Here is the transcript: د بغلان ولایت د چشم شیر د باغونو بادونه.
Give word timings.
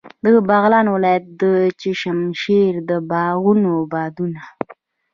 د 0.23 0.25
بغلان 0.49 0.85
ولایت 0.95 1.23
د 1.41 1.43
چشم 1.81 2.19
شیر 2.41 2.73
د 2.89 2.91
باغونو 3.09 3.73
بادونه. 3.91 4.41